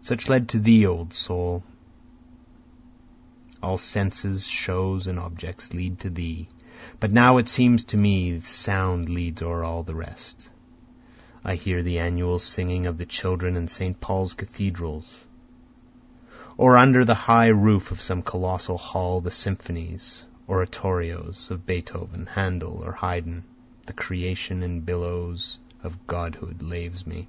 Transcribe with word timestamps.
(Such 0.00 0.28
led 0.28 0.48
to 0.48 0.58
thee 0.58 0.84
O 0.88 1.06
soul, 1.10 1.62
All 3.62 3.78
senses, 3.78 4.44
shows 4.44 5.06
and 5.06 5.16
objects, 5.16 5.72
lead 5.72 6.00
to 6.00 6.10
thee, 6.10 6.48
But 6.98 7.12
now 7.12 7.36
it 7.36 7.46
seems 7.46 7.84
to 7.84 7.96
me 7.96 8.40
sound 8.40 9.08
leads 9.08 9.42
o'er 9.42 9.62
all 9.62 9.84
the 9.84 9.94
rest.) 9.94 10.48
I 11.44 11.54
hear 11.54 11.84
the 11.84 12.00
annual 12.00 12.40
singing 12.40 12.84
of 12.86 12.98
the 12.98 13.06
children 13.06 13.54
in 13.56 13.68
St. 13.68 14.00
Paul's 14.00 14.34
cathedral, 14.34 15.04
Or, 16.56 16.76
under 16.76 17.04
the 17.04 17.14
high 17.14 17.46
roof 17.46 17.92
of 17.92 18.00
some 18.00 18.22
colossal 18.22 18.76
hall, 18.76 19.20
the 19.20 19.30
symphonies, 19.30 20.24
oratorios 20.48 21.48
of 21.52 21.64
Beethoven, 21.64 22.26
Handel, 22.26 22.82
or 22.84 22.90
Haydn, 22.94 23.44
The 23.86 23.92
Creation 23.92 24.64
in 24.64 24.80
billows 24.80 25.60
of 25.84 26.08
godhood 26.08 26.60
laves 26.60 27.06
me. 27.06 27.28